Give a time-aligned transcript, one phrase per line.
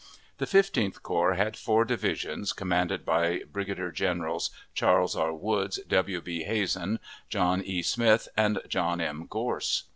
[0.39, 5.31] The Fifteenth Corps had four divisions, commanded by Brigadier Generals Charles R.
[5.31, 6.21] Woods, W.
[6.21, 6.41] B.
[6.41, 7.83] Hazen, John E.
[7.83, 9.27] Smith, and John M.
[9.29, 9.83] Gorse.